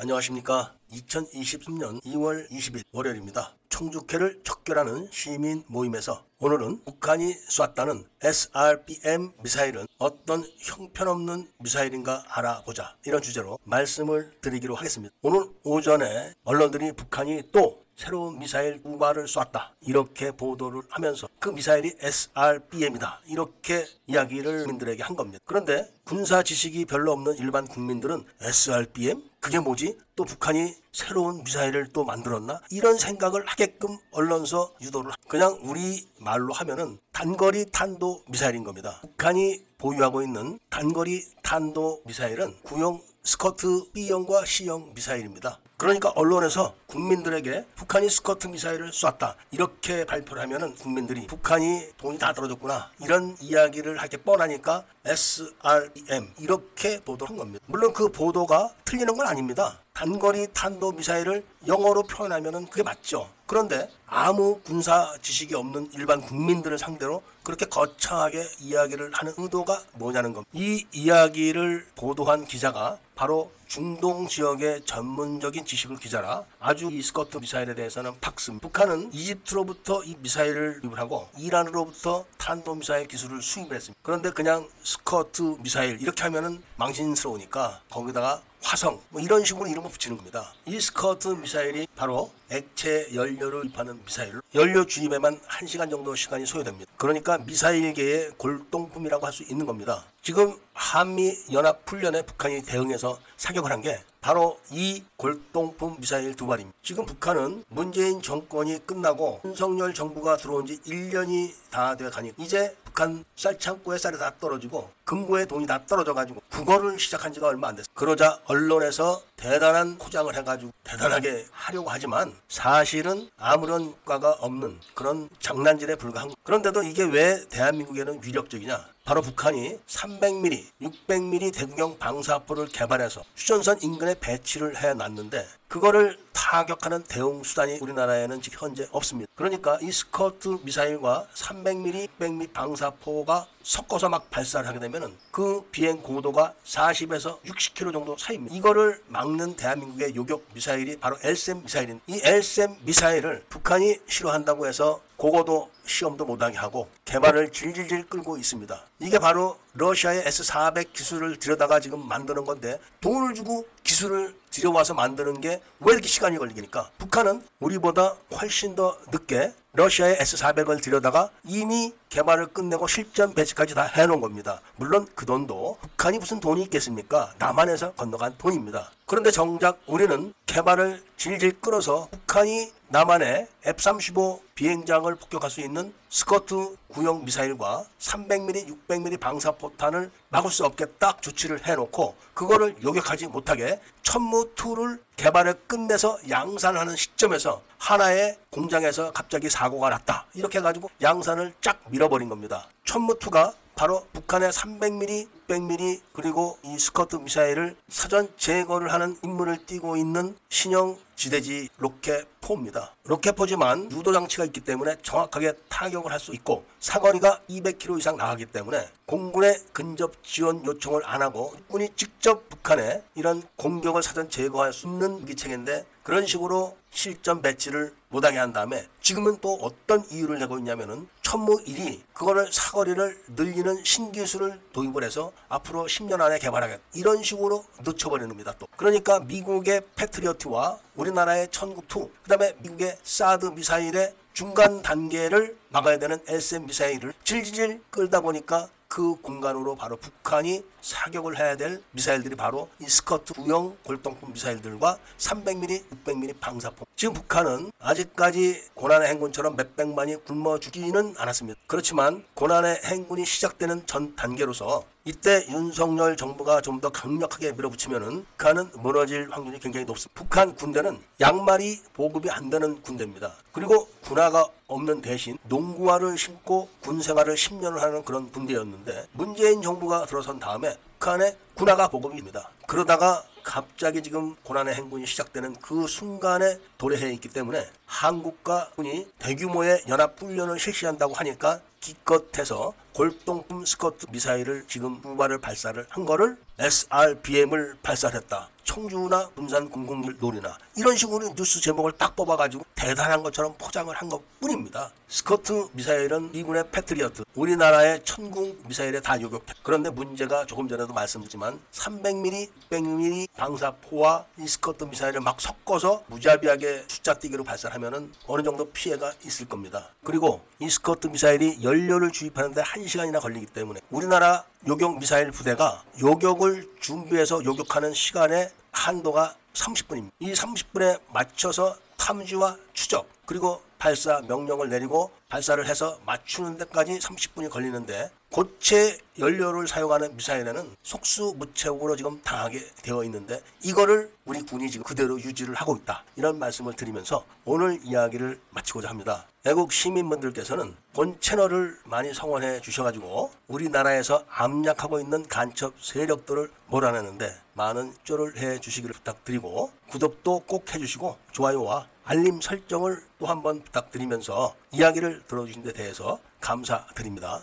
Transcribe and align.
안녕하십니까. 0.00 0.76
2023년 0.92 2.00
2월 2.04 2.48
20일 2.50 2.84
월요일입니다. 2.92 3.56
청주회를 3.68 4.42
척결하는 4.44 5.08
시민 5.10 5.64
모임에서 5.66 6.24
오늘은 6.38 6.84
북한이 6.84 7.32
쐈다는 7.32 8.04
SRBM 8.22 9.32
미사일은 9.42 9.88
어떤 9.98 10.44
형편없는 10.58 11.48
미사일인가 11.58 12.22
알아보자. 12.28 12.96
이런 13.06 13.20
주제로 13.20 13.58
말씀을 13.64 14.30
드리기로 14.40 14.76
하겠습니다. 14.76 15.12
오늘 15.20 15.48
오전에 15.64 16.32
언론들이 16.44 16.92
북한이 16.92 17.50
또 17.50 17.84
새로운 17.98 18.38
미사일 18.38 18.80
두 18.80 18.96
발을 18.96 19.26
쐈다. 19.26 19.74
이렇게 19.80 20.30
보도를 20.30 20.82
하면서 20.88 21.28
그 21.40 21.48
미사일이 21.48 21.96
SRBM이다. 21.98 23.22
이렇게 23.26 23.84
이야기를 24.06 24.60
국민들에게 24.62 25.02
한 25.02 25.16
겁니다. 25.16 25.40
그런데 25.44 25.92
군사 26.04 26.44
지식이 26.44 26.84
별로 26.84 27.10
없는 27.10 27.38
일반 27.38 27.66
국민들은 27.66 28.24
SRBM? 28.40 29.24
그게 29.40 29.58
뭐지? 29.58 29.98
또 30.14 30.24
북한이 30.24 30.76
새로운 30.92 31.42
미사일을 31.42 31.88
또 31.92 32.04
만들었나? 32.04 32.60
이런 32.70 32.96
생각을 32.96 33.44
하게끔 33.44 33.98
언론서 34.12 34.74
유도를 34.80 35.10
그냥 35.26 35.58
우리 35.64 36.08
말로 36.20 36.54
하면은 36.54 37.00
단거리 37.12 37.72
탄도 37.72 38.22
미사일인 38.28 38.62
겁니다. 38.62 39.00
북한이 39.02 39.64
보유하고 39.76 40.22
있는 40.22 40.60
단거리 40.70 41.24
탄도 41.42 42.02
미사일은 42.06 42.62
구형 42.62 43.02
스커트 43.24 43.90
B형과 43.92 44.44
C형 44.46 44.94
미사일입니다. 44.94 45.60
그러니까 45.78 46.10
언론에서 46.16 46.74
국민들에게 46.88 47.64
북한이 47.76 48.10
스커트 48.10 48.48
미사일을 48.48 48.92
쐈다 48.92 49.36
이렇게 49.52 50.04
발표를 50.04 50.42
하면은 50.42 50.74
국민들이 50.74 51.28
북한이 51.28 51.92
돈이 51.96 52.18
다 52.18 52.32
떨어졌구나 52.32 52.90
이런 53.00 53.36
이야기를 53.40 53.96
하게 53.98 54.16
뻔하니까 54.16 54.84
SREM 55.04 56.34
이렇게 56.40 57.00
보도한 57.00 57.36
겁니다. 57.36 57.64
물론 57.66 57.92
그 57.92 58.10
보도가 58.10 58.70
틀리는 58.84 59.16
건 59.16 59.28
아닙니다. 59.28 59.78
단거리 59.92 60.48
탄도 60.52 60.92
미사일을 60.92 61.44
영어로 61.68 62.02
표현하면은 62.02 62.66
그게 62.66 62.82
맞죠. 62.82 63.30
그런데 63.46 63.88
아무 64.06 64.60
군사 64.64 65.14
지식이 65.22 65.54
없는 65.54 65.90
일반 65.92 66.20
국민들을 66.20 66.76
상대로 66.76 67.22
그렇게 67.48 67.64
거창하게 67.64 68.46
이야기를 68.60 69.10
하는 69.14 69.32
의도가 69.38 69.82
뭐냐는 69.94 70.34
겁니다. 70.34 70.50
이 70.52 70.84
이야기를 70.92 71.86
보도한 71.96 72.44
기자가 72.44 72.98
바로 73.14 73.50
중동 73.66 74.28
지역의 74.28 74.82
전문적인 74.84 75.64
지식을 75.64 75.96
기자라 75.96 76.44
아주 76.60 76.90
이 76.92 77.00
스커트 77.00 77.38
미사일에 77.38 77.74
대해서는 77.74 78.20
팍스. 78.20 78.58
북한은 78.60 79.14
이집트로부터 79.14 80.04
이 80.04 80.16
미사일을 80.20 80.80
수입을 80.82 80.98
하고 80.98 81.26
이란으로부터 81.38 82.26
탄도 82.36 82.74
미사일 82.74 83.08
기술을 83.08 83.40
수입을 83.40 83.76
했습니다. 83.76 83.98
그런데 84.02 84.30
그냥 84.30 84.68
스커트 84.82 85.56
미사일 85.60 86.02
이렇게 86.02 86.24
하면은 86.24 86.62
망신스러우니까 86.76 87.80
거기다가 87.88 88.42
화성 88.62 89.00
뭐 89.10 89.20
이런 89.20 89.44
식으로 89.44 89.66
이름을 89.66 89.90
붙이는 89.90 90.16
겁니다. 90.16 90.52
이 90.66 90.78
스커트 90.80 91.28
미사일이 91.28 91.86
바로 91.96 92.30
액체 92.50 93.08
연료를 93.14 93.66
입하는 93.66 94.00
미사일. 94.04 94.40
연료 94.54 94.84
주입에만 94.86 95.40
1시간 95.40 95.90
정도 95.90 96.14
시간이 96.14 96.44
소요됩니다. 96.46 96.90
그러니까 96.96 97.38
미사일계의 97.38 98.32
골동품이라고 98.36 99.24
할 99.26 99.32
수 99.32 99.42
있는 99.44 99.66
겁니다. 99.66 100.04
지금 100.22 100.54
한미 100.72 101.34
연합 101.52 101.80
훈련에 101.86 102.22
북한이 102.22 102.62
대응해서 102.62 103.18
사격을 103.36 103.70
한 103.70 103.78
게 103.80 104.02
바로 104.20 104.58
이 104.72 105.04
골동품 105.16 105.96
미사일 106.00 106.34
두 106.34 106.46
발입니다. 106.46 106.76
지금 106.82 107.06
북한은 107.06 107.64
문재인 107.68 108.20
정권이 108.20 108.84
끝나고 108.84 109.40
윤석열 109.44 109.94
정부가 109.94 110.36
들어온 110.36 110.66
지 110.66 110.80
1년이 110.80 111.52
다 111.70 111.94
돼 111.96 112.10
가니 112.10 112.32
이제 112.36 112.76
북한 112.98 113.24
쌀 113.36 113.56
창고에 113.56 113.96
쌀이 113.96 114.18
다 114.18 114.32
떨어지고 114.40 114.90
금고에 115.04 115.44
돈이 115.44 115.68
다 115.68 115.80
떨어져가지고 115.86 116.42
국어를 116.50 116.98
시작한 116.98 117.32
지가 117.32 117.46
얼마 117.46 117.68
안 117.68 117.76
됐어요. 117.76 117.86
그러자 117.94 118.40
언론에서 118.46 119.22
대단한 119.36 119.96
포장을 119.98 120.34
해가지고 120.34 120.72
대단하게 120.82 121.46
하려고 121.52 121.90
하지만 121.90 122.34
사실은 122.48 123.30
아무런 123.38 123.94
과가 124.04 124.32
없는 124.40 124.80
그런 124.94 125.28
장난질에 125.38 125.94
불과한 125.94 126.32
그런데도 126.42 126.82
이게 126.82 127.04
왜 127.04 127.40
대한민국에는 127.48 128.18
위력적이냐? 128.20 128.84
바로 129.08 129.22
북한이 129.22 129.78
300mm, 129.86 130.66
600mm 130.82 131.54
대구경 131.54 131.96
방사포를 131.98 132.66
개발해서 132.66 133.24
휴전선 133.36 133.78
인근에 133.80 134.14
배치를 134.20 134.76
해놨는데 134.76 135.48
그거를 135.66 136.18
타격하는 136.34 137.04
대응 137.04 137.42
수단이 137.42 137.78
우리나라에는 137.80 138.42
지금 138.42 138.68
현재 138.68 138.86
없습니다. 138.92 139.30
그러니까 139.34 139.78
이 139.80 139.90
스커트 139.90 140.58
미사일과 140.62 141.26
300mm, 141.34 142.08
600mm 142.20 142.52
방사포가 142.52 143.46
섞어서 143.62 144.10
막 144.10 144.28
발사를 144.28 144.68
하게 144.68 144.78
되면은 144.78 145.16
그 145.30 145.62
비행 145.72 146.02
고도가 146.02 146.52
40에서 146.66 147.40
60km 147.44 147.94
정도 147.94 148.14
사이입니다. 148.18 148.54
이거를 148.54 149.02
막는 149.06 149.56
대한민국의 149.56 150.16
요격 150.16 150.48
미사일이 150.52 150.98
바로 150.98 151.16
LSM 151.22 151.62
미사일인 151.62 152.00
이 152.06 152.20
LSM 152.22 152.76
미사일을 152.82 153.44
북한이 153.48 154.00
싫어한다고 154.06 154.66
해서 154.66 155.00
그거도 155.18 155.68
시험도 155.84 156.24
못하게 156.24 156.56
하고 156.58 156.88
개발을 157.04 157.50
질질질 157.50 158.06
끌고 158.06 158.36
있습니다. 158.36 158.86
이게 159.00 159.18
바로 159.18 159.58
러시아의 159.74 160.22
S400 160.22 160.92
기술을 160.92 161.38
들여다가 161.38 161.80
지금 161.80 162.06
만드는 162.06 162.44
건데 162.44 162.78
돈을 163.00 163.34
주고 163.34 163.66
기술을 163.82 164.34
들여와서 164.50 164.94
만드는 164.94 165.40
게 165.40 165.60
왜 165.80 165.92
이렇게 165.92 166.08
시간이 166.08 166.38
걸리니까 166.38 166.90
북한은 166.98 167.42
우리보다 167.60 168.14
훨씬 168.40 168.74
더 168.74 168.96
늦게 169.12 169.52
러시아의 169.72 170.16
S400을 170.16 170.82
들여다가 170.82 171.30
이미 171.44 171.92
개발을 172.08 172.48
끝내고 172.48 172.88
실전 172.88 173.32
배치까지 173.32 173.74
다 173.74 173.84
해놓은 173.84 174.20
겁니다. 174.20 174.60
물론 174.76 175.06
그 175.14 175.24
돈도 175.24 175.78
북한이 175.80 176.18
무슨 176.18 176.40
돈이 176.40 176.62
있겠습니까? 176.64 177.32
남한에서 177.38 177.92
건너간 177.92 178.34
돈입니다. 178.38 178.90
그런데 179.06 179.30
정작 179.30 179.78
우리는 179.86 180.34
개발을 180.46 181.02
질질 181.16 181.60
끌어서 181.60 182.08
북한이 182.10 182.72
남한의 182.88 183.46
F-35 183.64 184.40
비행장을 184.54 185.14
폭격할 185.14 185.50
수 185.50 185.60
있는 185.60 185.92
스커트 186.08 186.76
구형 186.88 187.24
미사일과 187.24 187.84
300mm, 188.00 188.66
600mm 188.88 189.20
방사포탄을 189.20 190.10
막을 190.30 190.50
수 190.50 190.64
없게 190.64 190.86
딱 190.98 191.22
조치를 191.22 191.66
해놓고 191.66 192.16
그거를 192.34 192.74
요격하지 192.82 193.28
못하게 193.28 193.78
천무 194.02 194.37
2를 194.54 195.00
개발을 195.16 195.54
끝내서 195.66 196.18
양산하는 196.28 196.96
시점에서 196.96 197.62
하나의 197.78 198.36
공장에서 198.50 199.12
갑자기 199.12 199.48
사고가 199.48 199.88
났다. 199.90 200.26
이렇게 200.34 200.58
해가지고 200.58 200.90
양산을 201.02 201.54
쫙 201.60 201.80
밀어버린 201.88 202.28
겁니다. 202.28 202.68
천무2가 202.86 203.54
바로 203.74 204.06
북한의 204.12 204.50
300mm, 204.50 205.28
600mm 205.48 206.00
그리고 206.12 206.58
이 206.62 206.78
스커드 206.78 207.16
미사일을 207.16 207.74
사전 207.88 208.28
제거를 208.36 208.92
하는 208.92 209.16
임무를 209.24 209.64
띠고 209.66 209.96
있는 209.96 210.36
신형 210.48 210.98
지대지 211.16 211.68
로켓포입니다. 211.78 212.94
로켓포지만 213.04 213.90
유도 213.90 214.12
장치가 214.12 214.44
있기 214.44 214.60
때문에 214.60 214.96
정확하게 215.02 215.54
타격을 215.68 216.12
할 216.12 216.18
수 216.20 216.34
있고 216.34 216.64
사거리가 216.80 217.42
200km 217.48 217.98
이상 217.98 218.16
나가기 218.16 218.46
때문에 218.46 218.88
공군의 219.06 219.60
근접 219.72 220.22
지원 220.22 220.64
요청을 220.64 221.02
안 221.04 221.22
하고 221.22 221.54
군이 221.68 221.90
직접 221.96 222.48
북한에 222.48 223.02
이런 223.14 223.42
공격을 223.56 224.02
사전 224.02 224.28
제거할 224.28 224.72
수 224.72 224.86
있는 224.86 225.24
기체인데 225.24 225.86
그런 226.02 226.26
식으로 226.26 226.76
실전 226.90 227.42
배치를 227.42 227.94
못하게 228.08 228.38
한 228.38 228.52
다음에 228.52 228.88
지금은 229.02 229.38
또 229.40 229.54
어떤 229.60 230.04
이유를 230.10 230.38
내고 230.38 230.58
있냐면은 230.58 231.06
천무 231.22 231.62
1이 231.64 232.00
그거를 232.14 232.52
사거리를 232.52 233.24
늘리는 233.36 233.84
신기술을 233.84 234.58
도입을 234.72 235.04
해서 235.04 235.32
앞으로 235.48 235.84
10년 235.84 236.20
안에 236.20 236.38
개발하겠다 236.38 236.82
이런 236.94 237.22
식으로 237.22 237.64
늦춰버리는 237.84 238.28
겁니다 238.28 238.54
또 238.58 238.66
그러니까 238.76 239.20
미국의 239.20 239.82
패트리어트와 239.96 240.78
우리나라의 240.96 241.48
천국2 241.48 242.10
그 242.22 242.28
다음에 242.28 242.54
미국의 242.58 242.96
사드 243.02 243.46
미사일의 243.46 244.14
중간 244.32 244.82
단계를 244.82 245.56
막아야 245.70 245.98
되는 245.98 246.20
SM 246.28 246.66
미사일을 246.66 247.12
질질 247.24 247.82
끌다 247.90 248.20
보니까 248.20 248.68
그 248.88 249.16
공간으로 249.20 249.76
바로 249.76 249.96
북한이 249.96 250.64
사격을 250.80 251.38
해야 251.38 251.56
될 251.56 251.82
미사일들이 251.90 252.34
바로 252.36 252.68
이 252.80 252.86
스커트 252.86 253.34
구형 253.34 253.76
골동품 253.84 254.32
미사일들과 254.32 254.98
300mm, 255.18 256.04
600mm 256.04 256.40
방사포. 256.40 256.86
지금 256.96 257.14
북한은 257.14 257.70
아직까지 257.78 258.70
고난의 258.74 259.08
행군처럼 259.08 259.56
몇백만이 259.56 260.24
굶어 260.24 260.58
죽지는 260.58 261.14
않았습니다. 261.18 261.60
그렇지만 261.66 262.24
고난의 262.34 262.80
행군이 262.84 263.26
시작되는 263.26 263.86
전 263.86 264.16
단계로서 264.16 264.84
이때 265.04 265.46
윤석열 265.48 266.16
정부가 266.16 266.60
좀 266.60 266.78
더 266.78 266.90
강력하게 266.90 267.52
밀어붙이면은 267.52 268.24
북한은 268.36 268.70
무너질 268.74 269.28
확률이 269.30 269.58
굉장히 269.58 269.84
높습니다. 269.84 270.12
북한 270.14 270.54
군대는 270.54 271.00
양말이 271.20 271.80
보급이 271.92 272.30
안 272.30 272.50
되는 272.50 272.80
군대입니다. 272.82 273.32
그리고 273.52 273.88
군화가 274.04 274.46
없는 274.68 275.00
대신 275.00 275.36
농구화를 275.48 276.16
신고 276.16 276.68
군 276.80 277.00
생활을 277.02 277.34
10년을 277.34 277.78
하는 277.78 278.04
그런 278.04 278.30
군대였는데 278.30 279.06
문재인 279.12 279.60
정부가 279.60 280.06
들어선 280.06 280.38
다음에 280.38 280.76
북한의 280.98 281.36
군화가 281.54 281.88
보급됩니다. 281.88 282.48
그러다가 282.68 283.24
갑자기 283.42 284.02
지금 284.02 284.34
고난의 284.42 284.74
행군이 284.74 285.06
시작되는 285.06 285.56
그 285.60 285.86
순간에 285.86 286.58
도래해 286.76 287.12
있기 287.14 287.28
때문에 287.28 287.68
한국과 287.86 288.70
미군이 288.76 289.06
대규모의 289.18 289.84
연합 289.88 290.20
훈련을 290.20 290.58
실시한다고 290.58 291.14
하니까 291.14 291.60
기껏해서 291.80 292.74
골동품 292.92 293.64
스커드 293.64 294.06
미사일을 294.10 294.64
지금 294.66 295.00
두 295.00 295.16
발을 295.16 295.40
발사를 295.40 295.86
한 295.88 296.04
거를 296.04 296.36
SRBM을 296.58 297.76
발사했다. 297.82 298.48
청주나 298.68 299.30
군산 299.30 299.70
공군기지를 299.70 300.16
노리나 300.20 300.58
이런 300.76 300.94
식으로 300.94 301.34
뉴스 301.34 301.58
제목을 301.58 301.92
딱 301.92 302.14
뽑아가지고 302.14 302.64
대단한 302.74 303.22
것처럼 303.22 303.54
포장을 303.56 303.92
한 303.94 304.08
것뿐입니다. 304.10 304.92
스커드 305.08 305.68
미사일은 305.72 306.32
미군의 306.32 306.64
패트리어트, 306.70 307.24
우리나라의 307.34 308.04
천궁 308.04 308.58
미사일에 308.66 309.00
다 309.00 309.18
요격돼. 309.18 309.54
그런데 309.62 309.88
문제가 309.88 310.44
조금 310.44 310.68
전에도 310.68 310.92
말씀드렸지만 310.92 311.58
300mm, 311.72 312.50
600mm 312.70 313.28
방사포와 313.38 314.26
이 314.38 314.46
스커트 314.46 314.84
미사일을 314.84 315.22
막 315.22 315.40
섞어서 315.40 316.04
무자비하게 316.08 316.84
숫자 316.88 317.14
띄기로 317.14 317.44
발사하면은 317.44 318.12
어느 318.26 318.42
정도 318.42 318.70
피해가 318.70 319.14
있을 319.24 319.48
겁니다. 319.48 319.88
그리고 320.04 320.42
이 320.58 320.68
스커트 320.68 321.06
미사일이 321.06 321.62
연료를 321.62 322.12
주입하는데 322.12 322.62
1시간이나 322.62 323.22
걸리기 323.22 323.46
때문에 323.46 323.80
우리나라 323.90 324.44
요격 324.66 324.98
미사일 324.98 325.30
부대가 325.30 325.82
요격을 326.00 326.68
준비해서 326.80 327.44
요격하는 327.44 327.94
시간의 327.94 328.50
한도가 328.72 329.36
30분입니다. 329.52 330.10
이 330.18 330.32
30분에 330.32 331.00
맞춰서 331.12 331.76
탐지와 331.96 332.56
추적 332.72 333.08
그리고 333.24 333.62
발사 333.78 334.20
명령을 334.22 334.68
내리고 334.68 335.10
발사를 335.28 335.64
해서 335.66 335.98
맞추는 336.06 336.58
데까지 336.58 336.98
30분이 336.98 337.50
걸리는데 337.50 338.10
고체 338.30 338.98
연료를 339.18 339.68
사용하는 339.68 340.16
미사일에는 340.16 340.76
속수무책으로 340.82 341.96
지금 341.96 342.20
당하게 342.22 342.60
되어 342.82 343.04
있는데 343.04 343.40
이거를 343.62 344.10
우리 344.24 344.42
군이 344.42 344.70
지금 344.70 344.84
그대로 344.84 345.18
유지를 345.18 345.54
하고 345.54 345.76
있다 345.76 346.04
이런 346.16 346.38
말씀을 346.38 346.74
드리면서 346.74 347.24
오늘 347.44 347.78
이야기를 347.82 348.40
마치고자 348.50 348.88
합니다. 348.88 349.26
애국 349.46 349.72
시민분들께서는 349.72 350.74
본 350.92 351.18
채널을 351.20 351.78
많이 351.84 352.12
성원해 352.12 352.60
주셔가지고 352.60 353.30
우리나라에서 353.46 354.24
압력하고 354.28 355.00
있는 355.00 355.26
간첩 355.26 355.72
세력들을 355.80 356.50
몰아내는데 356.66 357.34
많은 357.54 357.94
쪼를 358.04 358.36
해 358.38 358.60
주시기를 358.60 358.94
부탁드리고 358.94 359.72
구독도 359.90 360.40
꼭 360.40 360.74
해주시고 360.74 361.16
좋아요와 361.32 361.86
알림 362.10 362.40
설정을 362.40 363.02
또 363.18 363.26
한번 363.26 363.62
부탁드리면서 363.62 364.54
이야기를 364.72 365.24
들어주신 365.28 365.62
데 365.62 365.74
대해서 365.74 366.18
감사드립니다. 366.40 367.42